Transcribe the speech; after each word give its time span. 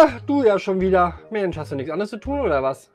Ach, 0.00 0.20
du 0.20 0.44
ja 0.44 0.60
schon 0.60 0.80
wieder. 0.80 1.18
Mensch, 1.30 1.56
hast 1.56 1.72
du 1.72 1.76
nichts 1.76 1.90
anderes 1.90 2.10
zu 2.10 2.18
tun 2.18 2.38
oder 2.38 2.62
was? 2.62 2.88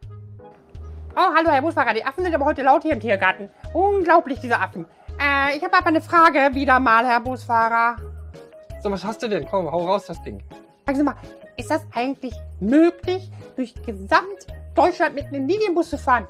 Oh, 1.16 1.36
hallo 1.36 1.50
Herr 1.50 1.62
Busfahrer, 1.62 1.94
die 1.94 2.06
Affen 2.06 2.24
sind 2.24 2.34
aber 2.34 2.46
heute 2.46 2.64
laut 2.64 2.84
hier 2.84 2.94
im 2.94 3.02
Tiergarten. 3.02 3.50
Unglaublich, 3.74 4.40
diese 4.40 4.58
Affen. 4.58 4.86
Äh, 5.20 5.58
ich 5.58 5.64
habe 5.64 5.76
aber 5.76 5.88
eine 5.88 6.00
Frage 6.00 6.56
wieder 6.56 6.80
mal, 6.80 7.06
Herr 7.06 7.20
Busfahrer. 7.20 7.98
So, 8.82 8.90
was 8.90 9.04
hast 9.04 9.22
du 9.22 9.28
denn? 9.28 9.46
Komm, 9.46 9.70
hau 9.70 9.86
raus 9.86 10.06
das 10.06 10.22
Ding. 10.24 10.42
Sagen 10.86 10.98
Sie 10.98 11.04
mal, 11.04 11.16
ist 11.58 11.70
das 11.70 11.86
eigentlich 11.94 12.36
möglich, 12.62 13.30
durch 13.58 13.74
gesamt 13.86 14.48
Deutschland 14.74 15.14
mit 15.14 15.26
einem 15.26 15.46
Linienbus 15.46 15.90
zu 15.90 15.98
fahren? 15.98 16.26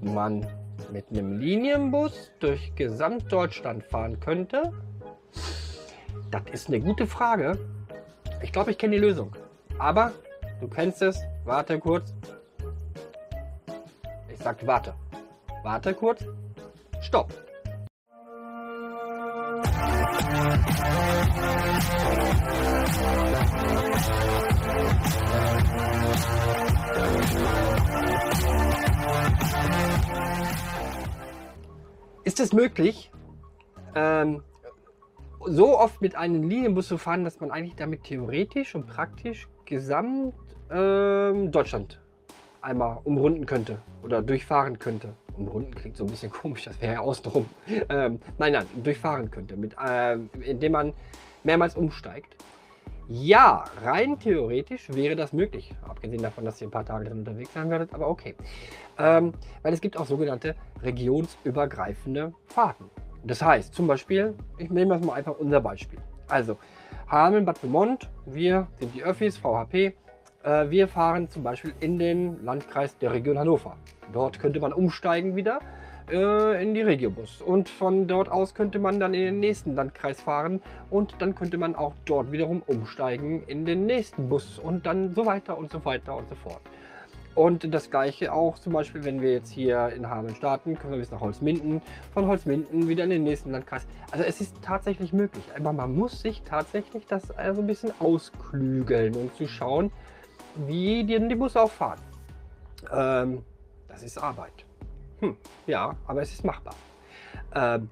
Mann, 0.00 0.46
mit 0.90 1.04
einem 1.10 1.38
Linienbus 1.38 2.32
durch 2.40 2.74
Gesamtdeutschland 2.76 3.84
fahren 3.84 4.18
könnte? 4.20 4.72
Das 6.30 6.42
ist 6.50 6.68
eine 6.68 6.80
gute 6.80 7.06
Frage. 7.06 7.58
Ich 8.42 8.52
glaube, 8.52 8.70
ich 8.70 8.78
kenne 8.78 8.94
die 8.94 9.02
Lösung. 9.02 9.36
Aber 9.78 10.12
du 10.60 10.68
kennst 10.68 11.02
es. 11.02 11.20
Warte 11.44 11.78
kurz. 11.78 12.12
Ich 14.32 14.38
sag 14.38 14.66
warte. 14.66 14.94
Warte 15.62 15.94
kurz. 15.94 16.24
Stopp. 17.00 17.32
Ist 32.24 32.40
es 32.40 32.52
möglich, 32.52 33.10
ähm, 33.94 34.42
so 35.46 35.78
oft 35.78 36.02
mit 36.02 36.14
einem 36.14 36.48
Linienbus 36.48 36.88
zu 36.88 36.98
fahren, 36.98 37.24
dass 37.24 37.40
man 37.40 37.50
eigentlich 37.50 37.76
damit 37.76 38.04
theoretisch 38.04 38.74
und 38.74 38.86
praktisch 38.86 39.48
gesamt 39.68 40.34
ähm, 40.70 41.52
Deutschland 41.52 42.00
einmal 42.62 42.98
umrunden 43.04 43.46
könnte 43.46 43.78
oder 44.02 44.22
durchfahren 44.22 44.78
könnte. 44.78 45.14
Umrunden 45.36 45.74
klingt 45.74 45.96
so 45.96 46.04
ein 46.04 46.10
bisschen 46.10 46.32
komisch, 46.40 46.64
das 46.64 46.80
wäre 46.80 46.94
ja 46.94 47.00
außenrum. 47.00 47.46
Ähm, 47.88 48.18
nein, 48.38 48.52
nein, 48.52 48.66
durchfahren 48.82 49.30
könnte, 49.30 49.56
mit, 49.56 49.76
ähm, 49.86 50.30
indem 50.40 50.72
man 50.72 50.92
mehrmals 51.44 51.76
umsteigt. 51.76 52.34
Ja, 53.10 53.64
rein 53.82 54.18
theoretisch 54.18 54.88
wäre 54.90 55.16
das 55.16 55.32
möglich. 55.32 55.74
Abgesehen 55.86 56.22
davon, 56.22 56.44
dass 56.44 56.60
ihr 56.60 56.68
ein 56.68 56.70
paar 56.70 56.84
Tage 56.84 57.06
drin 57.06 57.20
unterwegs 57.20 57.52
sein 57.54 57.70
werdet, 57.70 57.94
aber 57.94 58.08
okay. 58.08 58.34
Ähm, 58.98 59.32
weil 59.62 59.72
es 59.72 59.80
gibt 59.80 59.96
auch 59.96 60.06
sogenannte 60.06 60.56
regionsübergreifende 60.82 62.34
Fahrten. 62.46 62.90
Das 63.24 63.42
heißt, 63.42 63.74
zum 63.74 63.86
Beispiel, 63.86 64.34
ich 64.58 64.70
nehme 64.70 64.94
das 64.94 65.04
mal 65.04 65.14
einfach 65.14 65.38
unser 65.38 65.60
Beispiel. 65.60 65.98
Also, 66.28 66.58
Hameln, 67.10 67.46
Bad 67.46 67.62
Pyrmont, 67.62 68.10
wir 68.26 68.66
sind 68.78 68.94
die 68.94 69.02
Öffis, 69.02 69.38
VHP. 69.38 69.94
Äh, 70.42 70.68
wir 70.68 70.88
fahren 70.88 71.30
zum 71.30 71.42
Beispiel 71.42 71.72
in 71.80 71.98
den 71.98 72.44
Landkreis 72.44 72.98
der 72.98 73.14
Region 73.14 73.38
Hannover. 73.38 73.78
Dort 74.12 74.38
könnte 74.38 74.60
man 74.60 74.74
umsteigen 74.74 75.34
wieder 75.34 75.60
äh, 76.10 76.62
in 76.62 76.74
die 76.74 76.82
Regiobus. 76.82 77.40
Und 77.40 77.70
von 77.70 78.08
dort 78.08 78.30
aus 78.30 78.52
könnte 78.52 78.78
man 78.78 79.00
dann 79.00 79.14
in 79.14 79.22
den 79.22 79.40
nächsten 79.40 79.74
Landkreis 79.74 80.20
fahren 80.20 80.60
und 80.90 81.14
dann 81.20 81.34
könnte 81.34 81.56
man 81.56 81.76
auch 81.76 81.94
dort 82.04 82.30
wiederum 82.30 82.62
umsteigen 82.66 83.42
in 83.46 83.64
den 83.64 83.86
nächsten 83.86 84.28
Bus 84.28 84.58
und 84.58 84.84
dann 84.84 85.14
so 85.14 85.24
weiter 85.24 85.56
und 85.56 85.72
so 85.72 85.82
weiter 85.86 86.14
und 86.14 86.28
so 86.28 86.34
fort. 86.34 86.60
Und 87.38 87.72
das 87.72 87.88
gleiche 87.88 88.32
auch 88.32 88.58
zum 88.58 88.72
Beispiel, 88.72 89.04
wenn 89.04 89.22
wir 89.22 89.32
jetzt 89.32 89.52
hier 89.52 89.90
in 89.90 90.10
Hameln 90.10 90.34
starten, 90.34 90.76
können 90.76 90.94
wir 90.94 90.98
bis 90.98 91.12
nach 91.12 91.20
Holzminden, 91.20 91.80
von 92.12 92.26
Holzminden 92.26 92.88
wieder 92.88 93.04
in 93.04 93.10
den 93.10 93.22
nächsten 93.22 93.52
Landkreis. 93.52 93.86
Also 94.10 94.24
es 94.24 94.40
ist 94.40 94.56
tatsächlich 94.60 95.12
möglich, 95.12 95.44
aber 95.56 95.72
man 95.72 95.94
muss 95.94 96.20
sich 96.20 96.42
tatsächlich 96.42 97.06
das 97.06 97.30
also 97.30 97.60
ein 97.60 97.68
bisschen 97.68 97.92
ausklügeln 98.00 99.14
und 99.14 99.36
zu 99.36 99.46
schauen, 99.46 99.92
wie 100.66 101.04
die, 101.04 101.28
die 101.28 101.36
Busse 101.36 101.62
auch 101.62 101.70
fahren. 101.70 102.00
Ähm, 102.92 103.44
das 103.86 104.02
ist 104.02 104.18
Arbeit. 104.18 104.64
Hm, 105.20 105.36
ja, 105.68 105.94
aber 106.08 106.22
es 106.22 106.32
ist 106.32 106.44
machbar. 106.44 106.74
Ähm, 107.54 107.88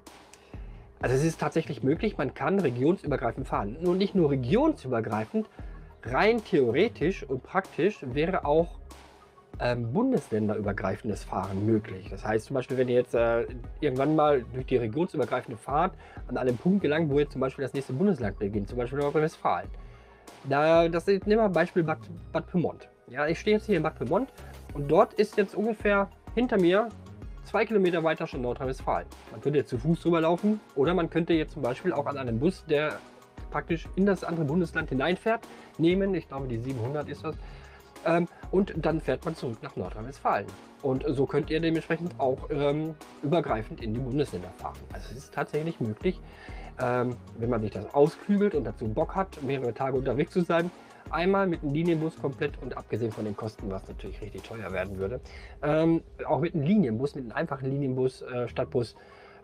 also 0.99 1.15
es 1.15 1.23
ist 1.23 1.39
tatsächlich 1.39 1.83
möglich, 1.83 2.17
man 2.17 2.33
kann 2.33 2.59
regionsübergreifend 2.59 3.47
fahren. 3.47 3.77
Nur 3.79 3.95
nicht 3.95 4.13
nur 4.13 4.29
regionsübergreifend, 4.29 5.47
rein 6.03 6.43
theoretisch 6.43 7.23
und 7.23 7.43
praktisch 7.43 7.99
wäre 8.01 8.43
auch 8.43 8.81
ähm, 9.59 9.91
bundesländerübergreifendes 9.91 11.23
Fahren 11.23 11.65
möglich. 11.65 12.07
Das 12.09 12.25
heißt 12.25 12.47
zum 12.47 12.55
Beispiel, 12.55 12.77
wenn 12.77 12.89
ihr 12.89 12.95
jetzt 12.95 13.15
äh, 13.15 13.45
irgendwann 13.79 14.15
mal 14.15 14.43
durch 14.53 14.65
die 14.65 14.77
regionsübergreifende 14.77 15.57
Fahrt 15.57 15.93
an 16.27 16.37
einem 16.37 16.57
Punkt 16.57 16.81
gelangt, 16.81 17.09
wo 17.09 17.19
ihr 17.19 17.29
zum 17.29 17.41
Beispiel 17.41 17.63
das 17.63 17.73
nächste 17.73 17.93
Bundesland 17.93 18.37
beginnt, 18.39 18.69
zum 18.69 18.77
Beispiel 18.77 18.99
Nordrhein-Westfalen. 18.99 19.67
Da, 20.43 20.87
das 20.87 21.07
nehmen 21.07 21.25
wir 21.25 21.49
Beispiel 21.49 21.83
Bad, 21.83 21.99
Bad 22.31 22.47
Pyrmont. 22.47 22.87
Ja, 23.09 23.27
ich 23.27 23.39
stehe 23.39 23.57
jetzt 23.57 23.65
hier 23.65 23.77
in 23.77 23.83
Bad 23.83 23.95
Pyrmont 23.95 24.29
und 24.73 24.89
dort 24.89 25.13
ist 25.13 25.37
jetzt 25.37 25.55
ungefähr 25.55 26.09
hinter 26.35 26.59
mir 26.59 26.89
zwei 27.43 27.65
Kilometer 27.65 28.03
weiter 28.03 28.27
schon 28.27 28.41
Nordrhein-Westfalen. 28.41 29.07
Man 29.31 29.41
könnte 29.41 29.59
jetzt 29.59 29.69
zu 29.69 29.77
Fuß 29.77 30.01
drüber 30.01 30.21
laufen 30.21 30.59
oder 30.75 30.93
man 30.93 31.09
könnte 31.09 31.33
jetzt 31.33 31.53
zum 31.53 31.61
Beispiel 31.61 31.93
auch 31.93 32.05
an 32.05 32.17
einem 32.17 32.39
Bus, 32.39 32.63
der 32.69 32.99
praktisch 33.49 33.87
in 33.95 34.05
das 34.05 34.23
andere 34.23 34.45
Bundesland 34.45 34.89
hineinfährt, 34.89 35.41
nehmen. 35.77 36.13
Ich 36.13 36.27
glaube, 36.27 36.47
die 36.47 36.57
700 36.57 37.07
ist 37.09 37.23
das. 37.23 37.35
Ähm, 38.05 38.27
und 38.51 38.73
dann 38.77 39.01
fährt 39.01 39.25
man 39.25 39.35
zurück 39.35 39.57
nach 39.61 39.75
Nordrhein-Westfalen. 39.75 40.47
Und 40.81 41.03
so 41.07 41.25
könnt 41.25 41.49
ihr 41.49 41.59
dementsprechend 41.59 42.19
auch 42.19 42.49
ähm, 42.49 42.95
übergreifend 43.23 43.81
in 43.81 43.93
die 43.93 43.99
Bundesländer 43.99 44.49
fahren. 44.57 44.77
Also 44.93 45.07
es 45.11 45.17
ist 45.17 45.33
tatsächlich 45.33 45.79
möglich, 45.79 46.21
ähm, 46.79 47.15
wenn 47.37 47.49
man 47.49 47.61
sich 47.61 47.71
das 47.71 47.93
ausklügelt 47.93 48.55
und 48.55 48.63
dazu 48.63 48.87
Bock 48.87 49.15
hat, 49.15 49.41
mehrere 49.41 49.73
Tage 49.73 49.97
unterwegs 49.97 50.31
zu 50.31 50.41
sein, 50.41 50.69
einmal 51.09 51.47
mit 51.47 51.63
einem 51.63 51.73
Linienbus 51.73 52.17
komplett 52.17 52.61
und 52.61 52.77
abgesehen 52.77 53.11
von 53.11 53.25
den 53.25 53.35
Kosten, 53.35 53.71
was 53.71 53.87
natürlich 53.87 54.21
richtig 54.21 54.43
teuer 54.43 54.71
werden 54.71 54.97
würde, 54.97 55.19
ähm, 55.63 56.03
auch 56.25 56.39
mit 56.39 56.53
einem 56.53 56.63
Linienbus, 56.63 57.15
mit 57.15 57.25
einem 57.25 57.33
einfachen 57.33 57.69
Linienbus, 57.69 58.21
äh, 58.21 58.47
Stadtbus, 58.47 58.95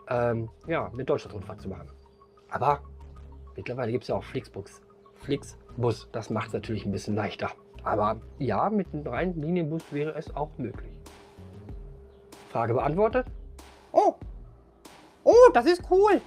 ähm, 0.08 0.50
ja, 0.66 0.90
eine 0.92 1.04
Deutschlandrundfahrt 1.04 1.60
zu 1.60 1.68
machen. 1.68 1.88
Aber 2.50 2.82
mittlerweile 3.56 3.92
gibt 3.92 4.04
es 4.04 4.08
ja 4.08 4.14
auch 4.14 4.24
Flixbus. 4.24 4.82
Flixbus, 5.16 6.08
das 6.12 6.30
macht 6.30 6.48
es 6.48 6.52
natürlich 6.52 6.84
ein 6.84 6.92
bisschen 6.92 7.14
leichter. 7.14 7.50
Aber 7.84 8.16
ja, 8.38 8.70
mit 8.70 8.92
einem 8.92 9.06
reinen 9.06 9.40
Linienbus 9.40 9.82
wäre 9.90 10.14
es 10.16 10.34
auch 10.34 10.50
möglich. 10.56 10.90
Frage 12.50 12.74
beantwortet? 12.74 13.26
Oh, 13.92 14.14
oh, 15.24 15.50
das 15.52 15.66
ist 15.66 15.82
cool. 15.90 16.20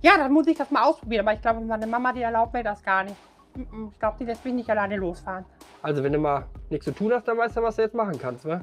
Ja, 0.00 0.16
dann 0.16 0.32
muss 0.32 0.46
ich 0.46 0.56
das 0.56 0.70
mal 0.70 0.84
ausprobieren. 0.84 1.26
Aber 1.26 1.34
ich 1.34 1.42
glaube, 1.42 1.60
meine 1.60 1.86
Mama, 1.86 2.12
die 2.12 2.22
erlaubt 2.22 2.52
mir 2.52 2.62
das 2.62 2.82
gar 2.82 3.04
nicht. 3.04 3.16
Ich 3.54 3.98
glaube, 3.98 4.16
die 4.18 4.24
lässt 4.24 4.44
mich 4.44 4.54
nicht 4.54 4.70
alleine 4.70 4.96
losfahren. 4.96 5.44
Also 5.82 6.02
wenn 6.02 6.12
du 6.12 6.18
mal 6.18 6.46
nichts 6.70 6.84
zu 6.84 6.92
tun 6.92 7.12
hast, 7.12 7.26
dann 7.28 7.36
weißt 7.36 7.56
du, 7.56 7.62
was 7.62 7.76
du 7.76 7.82
jetzt 7.82 7.94
machen 7.94 8.18
kannst, 8.18 8.44
wa? 8.44 8.60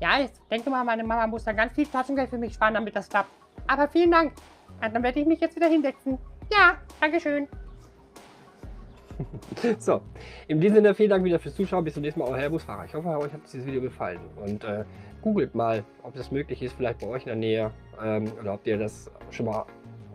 Ja, 0.00 0.20
ich 0.20 0.30
denke 0.50 0.70
mal, 0.70 0.84
meine 0.84 1.04
Mama 1.04 1.26
muss 1.26 1.44
da 1.44 1.52
ganz 1.52 1.72
viel 1.72 1.86
Taschengeld 1.86 2.30
für 2.30 2.38
mich 2.38 2.54
sparen, 2.54 2.74
damit 2.74 2.96
das 2.96 3.08
klappt. 3.08 3.30
Aber 3.66 3.88
vielen 3.88 4.10
Dank. 4.10 4.32
dann 4.80 5.02
werde 5.02 5.20
ich 5.20 5.26
mich 5.26 5.40
jetzt 5.40 5.56
wieder 5.56 5.68
hinsetzen. 5.68 6.18
Ja, 6.52 6.74
Dankeschön. 7.00 7.48
so, 9.78 10.00
in 10.48 10.60
diesem 10.60 10.76
Sinne 10.76 10.94
vielen 10.94 11.10
Dank 11.10 11.24
wieder 11.24 11.38
fürs 11.38 11.54
Zuschauen. 11.54 11.84
Bis 11.84 11.94
zum 11.94 12.02
nächsten 12.02 12.20
Mal, 12.20 12.28
euer 12.28 12.38
Herr 12.38 12.50
Busfahrer. 12.50 12.84
Ich 12.84 12.94
hoffe, 12.94 13.08
euch 13.08 13.32
hat 13.32 13.40
dieses 13.52 13.66
Video 13.66 13.80
gefallen. 13.80 14.20
Und 14.36 14.64
äh, 14.64 14.84
googelt 15.22 15.54
mal, 15.54 15.84
ob 16.02 16.14
das 16.14 16.30
möglich 16.30 16.62
ist, 16.62 16.74
vielleicht 16.74 17.00
bei 17.00 17.06
euch 17.06 17.22
in 17.22 17.28
der 17.28 17.36
Nähe. 17.36 17.70
Ähm, 18.02 18.32
oder 18.40 18.54
ob 18.54 18.66
ihr 18.66 18.78
das 18.78 19.10
schon 19.30 19.46
mal 19.46 19.64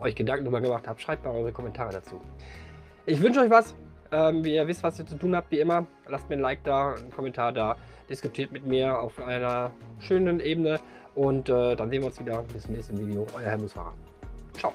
euch 0.00 0.14
Gedanken 0.14 0.44
darüber 0.44 0.60
gemacht 0.60 0.86
habt. 0.86 1.00
Schreibt 1.00 1.24
mal 1.24 1.34
eure 1.34 1.52
Kommentare 1.52 1.92
dazu. 1.92 2.20
Ich 3.06 3.20
wünsche 3.20 3.40
euch 3.40 3.50
was. 3.50 3.74
Ähm, 4.12 4.44
wie 4.44 4.54
ihr 4.54 4.66
wisst, 4.66 4.82
was 4.82 4.98
ihr 4.98 5.06
zu 5.06 5.16
tun 5.16 5.36
habt, 5.36 5.50
wie 5.52 5.60
immer. 5.60 5.86
Lasst 6.08 6.28
mir 6.28 6.36
ein 6.36 6.40
Like 6.40 6.64
da, 6.64 6.94
einen 6.94 7.10
Kommentar 7.10 7.52
da. 7.52 7.76
Diskutiert 8.08 8.50
mit 8.50 8.66
mir 8.66 8.98
auf 8.98 9.22
einer 9.22 9.70
schönen 10.00 10.40
Ebene. 10.40 10.80
Und 11.14 11.48
äh, 11.48 11.76
dann 11.76 11.90
sehen 11.90 12.02
wir 12.02 12.06
uns 12.06 12.18
wieder 12.18 12.42
bis 12.52 12.64
zum 12.64 12.74
nächsten 12.74 12.98
Video. 12.98 13.26
Euer 13.34 13.42
Herr 13.42 13.58
Busfahrer. 13.58 13.94
Ciao. 14.54 14.72